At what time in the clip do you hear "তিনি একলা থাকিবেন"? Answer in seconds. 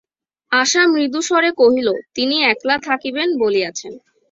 2.15-3.29